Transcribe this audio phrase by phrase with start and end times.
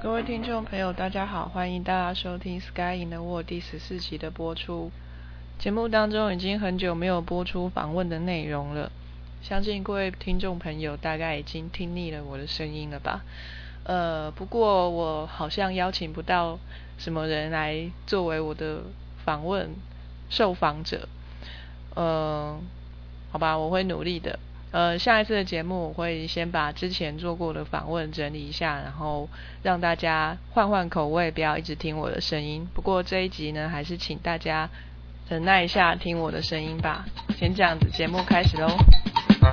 [0.00, 4.92] 各位听众朋友，大家好，欢迎大家收听《Sky in the World》第十四集的播出。
[5.58, 8.90] 节目当中已经很久没有播出访问的内容了，
[9.42, 13.22] 相信各位听众朋友大概已经听腻了我的声音了吧？
[13.82, 16.60] 呃，不过我好像邀请不到
[16.96, 18.82] 什么人来作为我的
[19.24, 19.70] 访问
[20.30, 21.08] 受访者。
[21.96, 22.56] 呃，
[23.32, 24.38] 好吧，我会努力的。
[24.70, 29.28] 呃，下一次的节目我会先把之前做过的访问整理一下，然后
[29.64, 32.64] 让大家换换口味，不要一直听我的声音。
[32.72, 34.70] 不过这一集呢，还是请大家
[35.28, 37.04] 忍耐一下听我的声音吧。
[37.36, 38.68] 先这样子，节目开始喽。
[39.42, 39.48] 我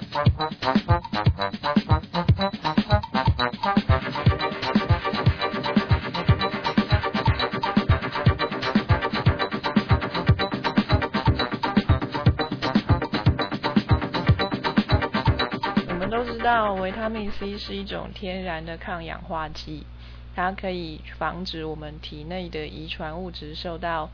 [15.97, 19.87] 们都知道维他命 C 是一种天然的抗氧化剂，
[20.35, 24.11] 它可以防止我们体内的遗传物质受到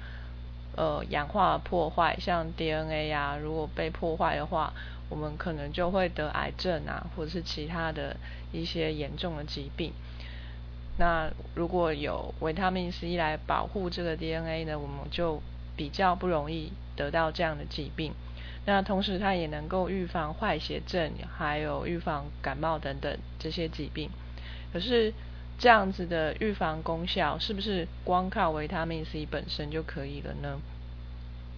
[0.75, 4.73] 呃氧化破坏，像 DNA 啊，如果被破坏的话，
[5.09, 8.17] 我们可能就会得癌症啊，或者是其他的
[8.51, 9.91] 一些严重的疾病。
[10.97, 15.41] 那如果有维他命 C 来保护这个 DNA 呢，我们就
[15.75, 18.13] 比较不容易得到这样的疾病。
[18.65, 24.09] 那同时，它也能够预防坏血症，还有预防感冒等等这些疾病。
[24.73, 25.13] 可是，
[25.57, 30.59] 这样子的预防功效，是不是光靠维他命 C 本身就可以了呢？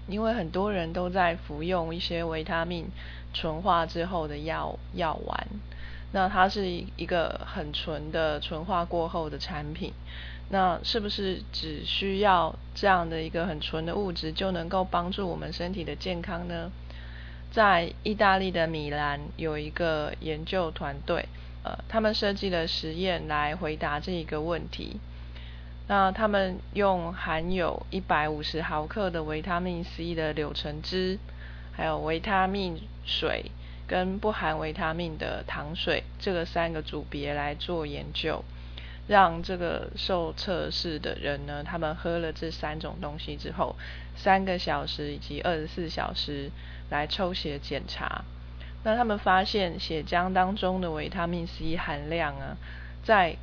[0.08, 2.90] 因为很多人都在服用一些维他命
[3.34, 5.48] 纯化之后的药药丸，
[6.14, 9.92] 那它是一个很纯的纯化过后的产品。
[10.50, 16.72] 那是不是只需要这样的一个很纯的物质，就能够帮助我们身体的健康呢？
[17.52, 21.28] 在意大利的米兰有一个研究团队，
[21.88, 25.00] 他们设计了实验来回答这一个问题。
[25.88, 31.18] 那他们用含有一百五十毫克的维他命 C 的柳橙汁，
[31.72, 33.52] 还有维他命水
[33.88, 38.44] 跟不含维他命的糖水这个三个组别来做研究，
[39.08, 43.76] 让这个受测试的人呢，他们喝了这三种东西之后，
[44.16, 46.52] 三个小时以及二十四小时。
[46.90, 48.24] 来抽血检查，
[48.88, 52.56] 那他们发现血浆当中的维他命 C 含量啊，
[53.04, 53.36] 在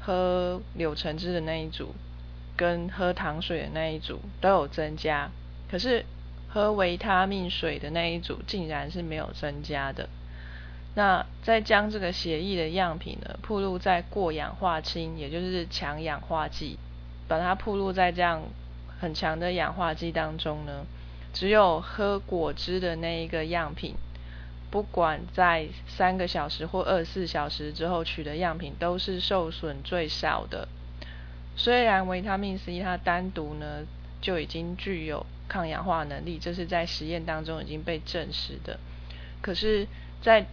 [0.00, 1.94] 喝柳橙汁的那一组
[2.56, 5.30] 跟喝糖水的那一组都有增加，
[5.70, 6.04] 可是
[6.48, 10.08] 喝维他命水的那一组竟然是没有增加的。
[10.96, 16.76] 那再将这个血液的样品呢，铺露在过氧化氢，也就是强氧化剂，
[17.28, 18.42] 把它铺露在这样
[18.98, 20.84] 很强的氧化剂当中呢？
[21.32, 23.94] 只有喝果汁的那一个样品，
[24.70, 30.68] 不管在三个小时或二十四小时之后取的样品，都是受损最少的。
[31.56, 33.86] 虽然维他命 C 它单独呢
[34.20, 38.78] 就已经具有抗氧化能力，这是在实验当中已经被证实的。
[39.40, 39.86] 可是，
[40.20, 40.46] 在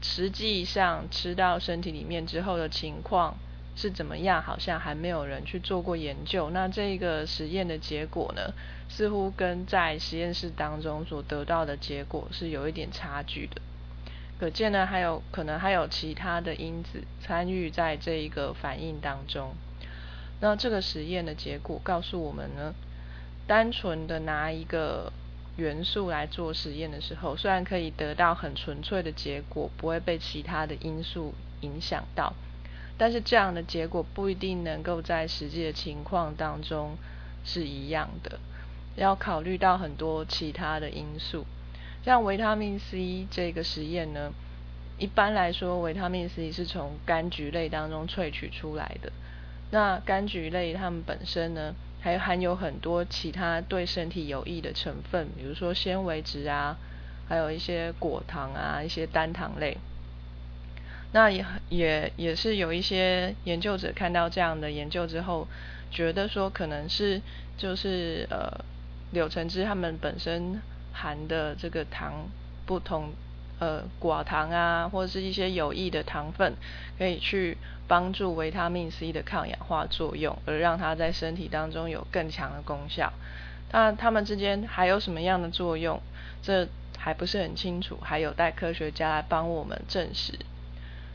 [0.00, 3.36] 实际上吃到身体里面之后的情况
[3.74, 6.50] 是怎么样，好像还没有人去做过研究。
[6.50, 8.52] 那这个实验的结果呢？
[8.88, 13.62] 似乎跟在实验室当中所得到的结果是有一点差距的，
[14.38, 19.54] 可见呢，还有可能还有其他的因子参与在这一个反应当中。
[20.40, 22.74] 那这个实验的结果告诉我们呢，
[23.46, 25.10] 单纯的拿一个
[25.56, 32.34] 元素来做实验的时候，虽然可以得到很纯粹的结果，不会被其他的因素影响到，
[33.02, 36.96] 但是这样的结果不一定能够在实际的情况当中
[37.44, 38.38] 是一样的。
[38.94, 41.44] 要考虑到很多其他的因素，
[42.04, 44.32] 像维他命 C 这个实验呢，
[44.98, 49.10] 一般来说维他命 C 是从柑橘类当中萃取出来的。
[49.72, 56.76] 那柑橘类它们本身呢，还含有很多其他对身体有益的成分，比如说纤维质啊，
[57.28, 59.76] 还有一些果糖啊，一些单糖类。
[61.12, 65.46] 那也也也是有一些研究者看到这样的研究之后，
[65.90, 67.22] 觉得说可能是
[67.56, 68.64] 就是呃。
[69.12, 72.30] 柳橙汁它们本身含的这个糖
[72.64, 73.10] 不同，
[73.58, 76.54] 呃，寡糖啊，或者是一些有益的糖分，
[76.96, 83.12] 可以去帮助维他命 C 的抗氧化作用，而让它在身体当中有更强的功效。
[83.70, 86.00] 那它们之间还有什么样的作用？
[86.42, 86.66] 这
[86.96, 90.38] 还不是很清楚，还有待科学家来帮我们证实。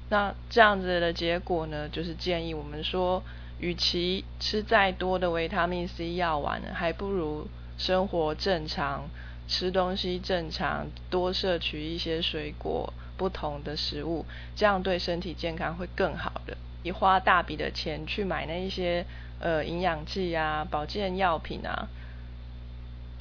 [0.10, 3.22] 那这样子的结果呢，就是建议我们说，
[3.60, 9.10] 与其吃再多的维他命 C 药丸，还不如生活正常，
[9.50, 14.26] 吃东西正常，多摄取一些水果、不同的食物，
[14.56, 16.56] 这样对身体健康会更好的。
[16.84, 19.06] 你花大笔的钱去买那一些
[19.42, 21.90] 呃营养剂啊、保健药品啊，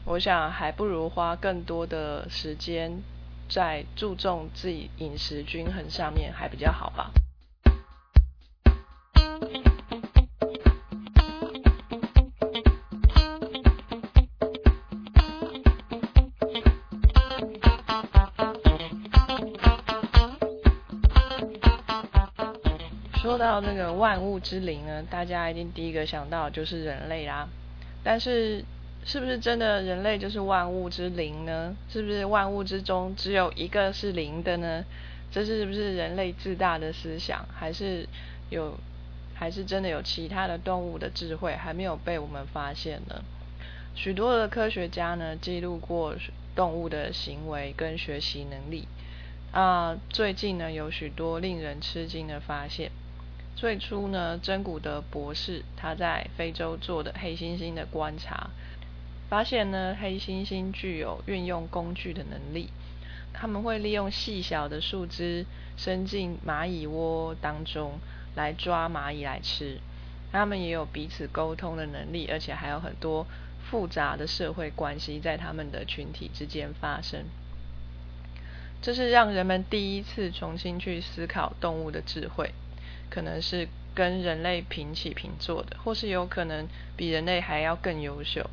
[0.05, 3.03] 我想还不如花更多的时间。
[3.49, 7.11] 在注重自己饮食均衡上面还比较好吧。
[23.15, 27.49] 说到那个万物之灵呢，大家一定第一个想到就是人类啦，
[28.03, 28.65] 但是。
[29.07, 31.77] 是不是真的人类就是万物之灵呢？
[31.89, 34.85] 是不是万物之中只有一个是灵的呢？
[35.31, 37.47] 这是不是人类自大的思想？
[37.55, 38.09] 还是
[38.51, 38.77] 有，
[39.33, 43.23] 还是真的有其他的动物的智慧还没有被我们发现呢？
[43.95, 46.17] 许多的科学家呢记录过
[46.57, 48.89] 动物的行为跟学习能力
[49.53, 52.91] 啊，最近呢有许多令人吃惊的发现。
[53.55, 58.51] 最初呢，真古德博士他在非洲做的黑猩猩的观察。
[59.29, 62.69] 发现呢，黑猩猩具有运用工具的能力。
[63.33, 65.45] 他们会利用细小的树枝
[65.77, 67.99] 伸进蚂蚁窝当中
[68.35, 69.79] 来抓蚂蚁来吃。
[70.33, 73.27] 他们也有彼此沟通的能力，而且还有很多
[73.71, 77.25] 复杂的社会关系在他们的群体之间发生。
[78.83, 82.53] 这是让人们第一次重新去思考动物的智慧，
[83.11, 88.49] 可能是跟人类平起平坐的，或是有可能比人类还要更优秀。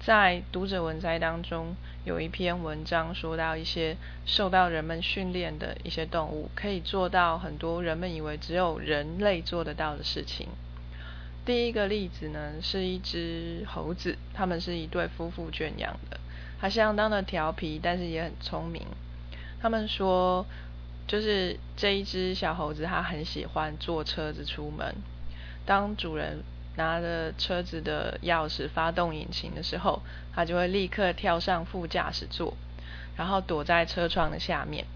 [0.00, 1.74] 在读者文摘当中，
[2.04, 10.48] 有一篇文章说到一些受到人们训练的一些动物，可以做到很多人们以为只有人类做得到的事情。
[11.44, 16.18] 第一个例子呢，是一只猴子，他们是一对夫妇圈养的，
[16.60, 18.82] 它相当的调皮，但是也很聪明。
[19.60, 20.46] 他们说，
[21.06, 24.94] 就是这一只小猴子，它很喜欢坐车子出门，
[25.66, 26.44] 当主人。
[26.78, 30.00] 拿着车子的钥匙发动引擎的时候，
[30.32, 32.54] 他就会立刻跳上副驾驶座，
[33.16, 34.86] 然后躲在车窗的下面。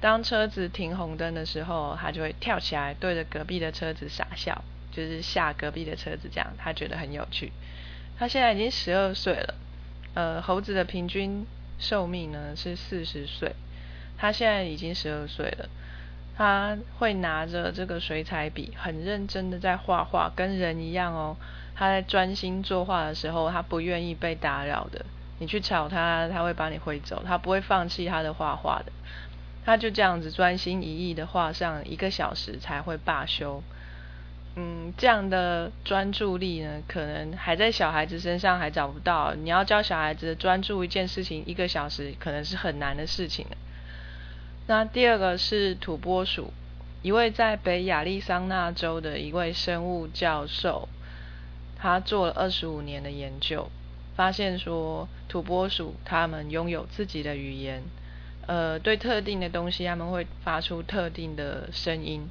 [0.00, 7.50] 当车子停红灯的时候，他就会跳起来对着隔壁的车子傻笑，就是吓隔壁的车子，这样他觉得很有趣。
[8.16, 9.54] 他现在已经十二岁了，
[10.14, 11.44] 呃，猴子的平均
[11.80, 13.56] 寿命呢是四十岁，
[14.16, 15.68] 他现在已经十二岁了。
[16.36, 21.36] 他会拿着这个水彩笔，很认真的在画画，跟人一样哦。
[21.76, 25.04] 他在专心作画的时候，他不愿意被打扰的。
[25.38, 28.92] 你去吵他，他会把你挥走，他不会放弃他的画画的。
[29.64, 33.62] 他就这样子专心一意的画上一个小时才会罢休。
[34.56, 39.34] 嗯，这样的专注力呢，可能还在小孩子身上还找不到。
[39.34, 43.44] 你要教小孩子专注一件事情一个小时，可能是很难的事情
[44.66, 46.52] 那第二个是土拨鼠，
[47.02, 50.88] 一位在北亚利桑那州的一位生物教授，
[51.76, 53.70] 他做了二十五年的研究，
[54.16, 57.82] 发现说土拨鼠它们拥有自己的语言，
[58.46, 62.26] 呃，对特定的东西他们会发出特定的声音。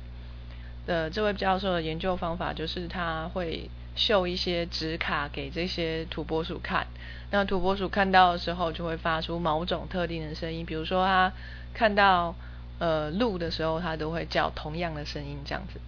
[0.85, 6.87] 的这位教授的研究方法就是他会秀一些纸卡给这些土拨鼠看，
[7.31, 11.31] 那土拨鼠看到的时候就会发出某种特定的声音，比如说他。
[11.75, 12.35] 看到
[12.77, 15.79] 呃鹿的时候，他都会叫同样的声音这样子，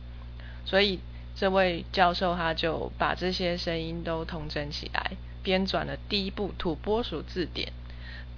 [0.65, 0.99] 所以
[1.35, 5.11] 这位教授他就把这些声音都统整起来，
[5.43, 7.71] 编纂了第一部土拨鼠字典。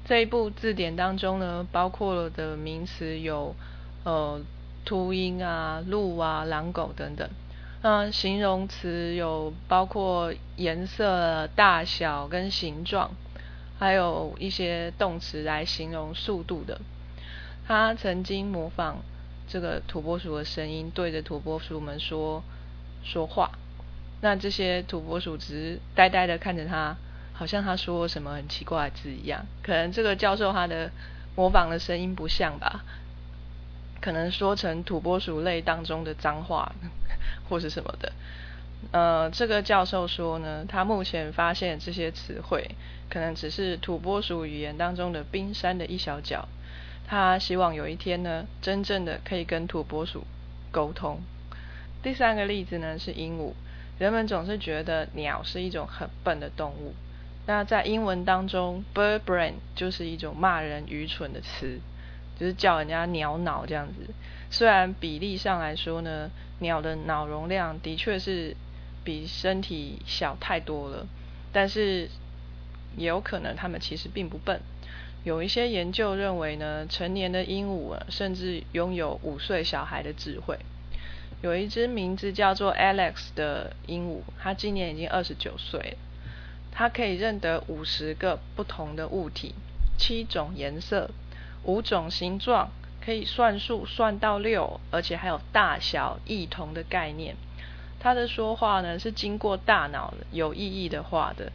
[0.04, 3.56] 这一部字典当中呢，包括了的名词有
[4.04, 4.42] 呃
[4.84, 7.30] 秃鹰啊、鹿啊、狼狗等等。
[7.90, 13.12] 那形容词有包括颜色、大小跟形状，
[13.80, 16.82] 还有一些动词来形容速度的。
[17.66, 18.98] 他曾经模仿
[19.48, 22.44] 这个土拨鼠的声音，对着土拨鼠们说
[23.06, 23.52] 说话。
[24.20, 26.98] 那这些土拨鼠只是呆呆的看着他，
[27.32, 29.46] 好像他说什么很奇怪的字一样。
[29.64, 30.92] 可能这个教授他的
[31.38, 32.84] 模仿的声音不像吧？
[34.02, 36.74] 可能说成土拨鼠类当中的脏话，
[37.50, 38.14] 或是什么的。
[38.92, 42.70] 呃，这个教授说呢，他目前发现这些词汇
[43.10, 46.48] 可能只是土拨鼠语言当中的冰山的一小角。
[47.08, 50.26] 他希望有一天呢，真正的可以跟土拨鼠
[50.72, 51.22] 沟通。
[52.04, 53.54] 第三个例子呢是鹦鹉，
[53.98, 56.94] 人们总是觉得鸟是一种很笨的动物。
[57.48, 61.80] 那在英文当中，bird brain 就是一种骂人愚蠢的词。
[62.40, 64.14] 就是叫人家鸟脑这样子。
[64.50, 66.30] 虽然比例上来说呢，
[66.60, 68.56] 鸟的脑容量的确是
[69.04, 71.06] 比身体小太多了，
[71.52, 72.10] 但是
[72.96, 74.62] 也有可能它们其实并不笨。
[75.24, 80.58] 有一些研究认为呢，成年的鹦鹉甚至拥有五岁小孩的智慧。
[81.42, 85.98] 有一只名字叫做 Alex 的鹦鹉，它今年已经二十九岁了。
[86.72, 89.54] 它可以认得五十个不同的物体，
[89.98, 91.10] 七种颜色，
[91.68, 97.36] 五种形状，可以算数算到六，而且还有大小异同的概念。
[98.00, 101.52] 它的说话呢是经过大脑有意义的话的，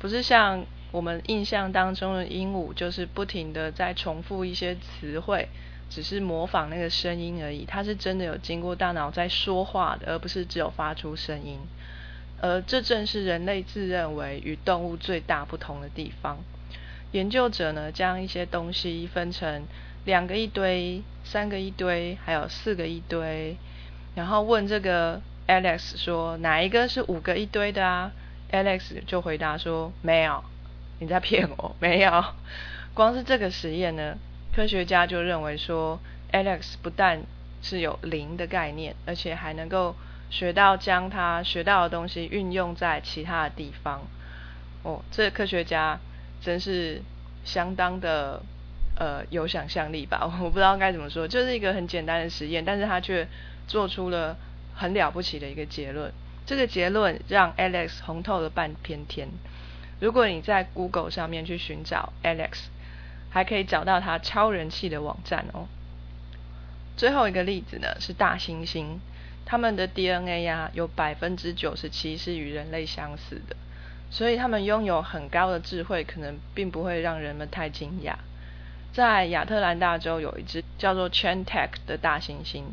[0.00, 0.66] 不是像。
[0.90, 5.46] 我们印象当中的鹦鹉就是不停的在重复一些词汇，
[5.90, 7.66] 只是模仿那个声音而已。
[7.66, 11.58] 它是真的有经过大脑在说话的，而不是只有发出声音。
[12.40, 16.38] 而这正是人类自认为与动物最大不同的地方。
[17.12, 19.64] 研究者呢，将一些东西分成
[20.04, 23.56] 两个一堆、三个一堆，还有四个一堆，
[24.14, 28.12] 然后问这个 Alex 说哪一个是五个一堆的啊
[28.52, 30.44] ？Alex 就回答说没有。
[31.00, 31.76] 你在骗我？
[31.78, 32.24] 没有，
[32.92, 34.16] 光是这个实验呢，
[34.52, 36.00] 科学家就认为说
[36.32, 37.22] ，Alex 不但
[37.62, 39.94] 是有零的概念，而且还能够
[40.28, 44.02] 学到将他学到的东西运用在其他的地方。
[44.82, 46.00] 哦，这科学家
[46.40, 47.02] 真是
[47.44, 48.42] 相当的
[48.96, 50.24] 呃有想象力吧？
[50.42, 53.26] 我不知道该怎么说，就是一个很简单的实验，但是他却
[53.66, 54.36] 做出了
[54.74, 56.12] 很了不起的一个结论。
[56.46, 59.28] 这个结论让 Alex 红透了半片天。
[60.00, 62.68] 如果你在 Google 上面去寻找 Alex，
[63.30, 65.66] 还可以找到他超人气的网站哦。
[66.96, 68.98] 最后一个例子呢是大猩猩，
[69.44, 73.56] 他们的 DNA 呀有百分之九十七是与人类相似的，
[74.10, 78.14] 所以他们拥有很高的智慧，可能并不会让人们太惊讶。
[78.92, 82.64] 在亚特兰大州有一只叫做 Chantec 的大猩猩，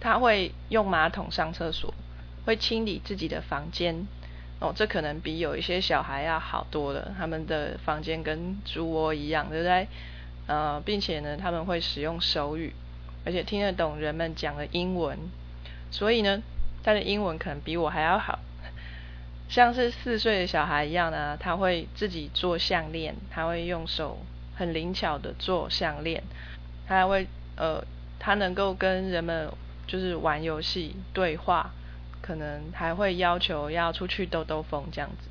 [0.00, 1.94] 它会用马桶上厕所，
[2.44, 4.06] 会清理自己的房间。
[4.58, 7.14] 哦，这可能比有一些小孩要好多了。
[7.18, 9.86] 他们的房间跟猪窝一样，对不对？
[10.46, 12.72] 呃，并且呢，他们会使用手语，
[13.24, 15.18] 而且听得懂人们讲的英文。
[15.90, 16.42] 所以呢，
[16.82, 18.38] 他的英文可能比我还要好。
[19.48, 24.18] 像是四岁的小孩一样呢，他会自己做项链，他会用手
[24.54, 26.22] 很灵巧的做项链。
[26.86, 27.26] 他还会
[27.56, 27.84] 呃，
[28.18, 29.50] 他能够跟人们
[29.86, 31.70] 就是玩游戏对话。
[32.22, 35.28] 可能还会要求要出去兜兜风这样子。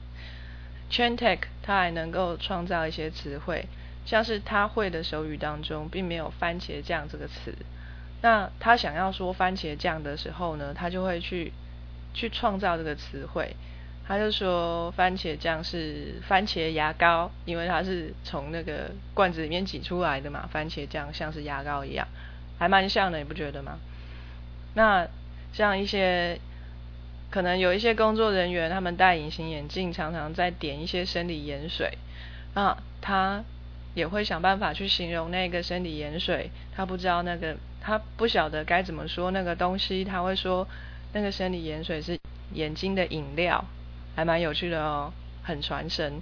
[0.89, 3.65] Chantec 他还能够创造一些词汇，
[4.05, 7.53] 像是他会的手语当中并没有番茄酱这个词。
[8.21, 11.51] 那他想要说番茄酱的时候呢，他就会去
[12.13, 13.57] 去创造这个词汇。
[14.07, 20.47] 他就说番茄酱是番茄牙膏，因为它是从那个罐子里面挤出来的嘛。
[20.51, 22.07] 番茄酱像是牙膏一样，
[22.59, 23.79] 还蛮像的，你不觉得吗？
[24.75, 25.07] 那
[25.53, 26.39] 像一些。
[27.31, 31.97] 可能有一些工作人员，他们戴隐形眼镜，常常在点一些生理盐水
[32.53, 33.43] 啊，他
[33.93, 36.49] 也会想办法去形容那个生理盐水。
[36.73, 40.65] 他不知道那个，他不晓得该怎么说那个东西，他会说
[41.11, 42.17] 那个生理盐水是
[42.53, 43.65] 眼睛的饮料，
[44.15, 45.11] 还蛮有趣的哦，
[45.43, 46.21] 很传神。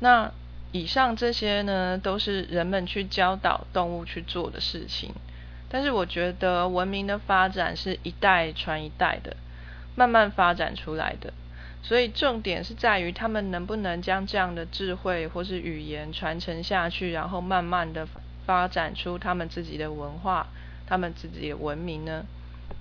[0.00, 0.30] 那
[0.72, 5.14] 以上这些呢，都是人们去教导动物去做的事情，
[5.68, 9.36] 但是我觉得文明的发展是一代传一代的。
[9.96, 11.32] 慢慢发展出来的，
[11.82, 18.06] 所以重点是在于他们能不能将这样的智慧或是语言传承下去，然后慢慢的
[18.46, 20.46] 发展出他们自己的文化、
[20.86, 22.24] 他们自己的文明呢？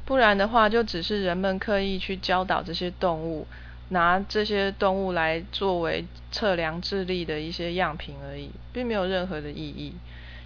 [0.06, 3.48] 不然的话，就只是人们刻意去教导这些动物，
[3.90, 9.96] 拿这些动物来作为测量智力的一些样品而已，并没有任何的意义。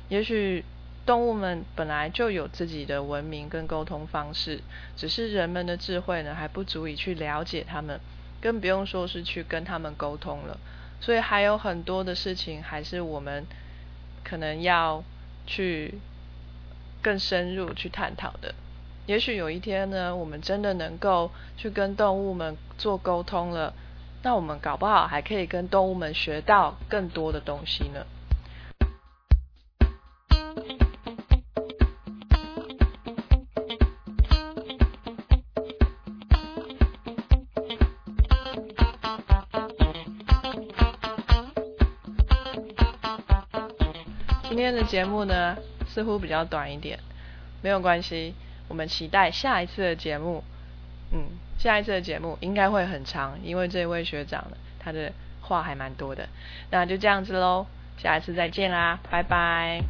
[0.09, 0.63] 也许。
[1.03, 4.61] 动物们本来就有自己的文明跟沟通方式，
[4.95, 7.99] 只是人们的智慧呢还不足以去了解他们，
[8.39, 10.59] 更不用说是去跟他们沟通了。
[11.01, 13.43] 所以还有很多的事情还是我们
[14.23, 15.03] 可能要
[15.47, 15.95] 去
[17.01, 18.53] 更深入去探讨的。
[19.11, 23.73] 也许有一天呢，我们真的能够去跟动物们做沟通了，
[24.23, 28.05] 那我们搞不好还可以跟动物们学到更多的东西呢。
[44.43, 46.97] 今天的节目呢，似乎比较短一点，
[47.61, 48.33] 没有关系，
[48.71, 50.45] 我们期待下一次的节目。
[51.11, 51.25] 嗯，
[51.59, 54.47] 下一次的节目应该会很长，因为这位学长
[54.79, 55.11] 他的
[55.41, 56.29] 话还蛮多的。
[56.69, 59.81] 那就这样子喽，下一次再见啦，拜拜。